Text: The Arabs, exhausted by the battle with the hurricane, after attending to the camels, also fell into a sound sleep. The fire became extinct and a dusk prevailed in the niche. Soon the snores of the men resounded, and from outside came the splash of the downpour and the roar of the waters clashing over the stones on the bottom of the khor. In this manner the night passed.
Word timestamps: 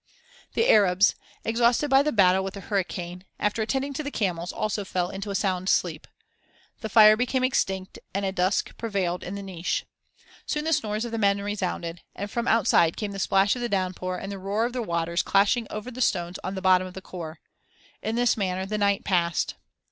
The 0.55 0.67
Arabs, 0.67 1.13
exhausted 1.45 1.89
by 1.91 2.01
the 2.01 2.11
battle 2.11 2.43
with 2.43 2.55
the 2.55 2.59
hurricane, 2.61 3.23
after 3.39 3.61
attending 3.61 3.93
to 3.93 4.01
the 4.01 4.09
camels, 4.09 4.51
also 4.51 4.83
fell 4.83 5.11
into 5.11 5.29
a 5.29 5.35
sound 5.35 5.69
sleep. 5.69 6.07
The 6.79 6.89
fire 6.89 7.15
became 7.15 7.43
extinct 7.43 7.99
and 8.11 8.25
a 8.25 8.31
dusk 8.31 8.75
prevailed 8.79 9.21
in 9.23 9.35
the 9.35 9.43
niche. 9.43 9.85
Soon 10.47 10.65
the 10.65 10.73
snores 10.73 11.05
of 11.05 11.11
the 11.11 11.19
men 11.19 11.39
resounded, 11.43 12.01
and 12.15 12.31
from 12.31 12.47
outside 12.47 12.97
came 12.97 13.11
the 13.11 13.19
splash 13.19 13.55
of 13.55 13.61
the 13.61 13.69
downpour 13.69 14.17
and 14.17 14.31
the 14.31 14.39
roar 14.39 14.65
of 14.65 14.73
the 14.73 14.81
waters 14.81 15.21
clashing 15.21 15.67
over 15.69 15.91
the 15.91 16.01
stones 16.01 16.39
on 16.43 16.55
the 16.55 16.63
bottom 16.63 16.87
of 16.87 16.95
the 16.95 17.01
khor. 17.03 17.39
In 18.01 18.15
this 18.15 18.35
manner 18.35 18.65
the 18.65 18.79
night 18.79 19.03
passed. 19.03 19.53